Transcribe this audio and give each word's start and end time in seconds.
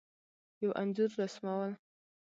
یو 0.61 0.69
انځور 0.81 1.11
رسمول 1.21 1.71